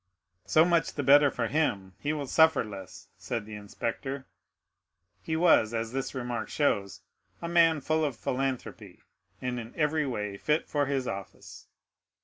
"So 0.47 0.65
much 0.65 0.93
the 0.95 1.03
better 1.03 1.29
for 1.29 1.45
him,—he 1.45 2.11
will 2.11 2.25
suffer 2.25 2.63
less," 2.63 3.09
said 3.19 3.45
the 3.45 3.53
inspector. 3.53 4.25
He 5.21 5.35
was, 5.35 5.75
as 5.75 5.91
this 5.91 6.15
remark 6.15 6.49
shows, 6.49 7.01
a 7.39 7.47
man 7.47 7.81
full 7.81 8.03
of 8.03 8.15
philanthropy, 8.15 9.03
and 9.43 9.59
in 9.59 9.75
every 9.75 10.07
way 10.07 10.37
fit 10.37 10.67
for 10.67 10.87
his 10.87 11.07
office. 11.07 11.67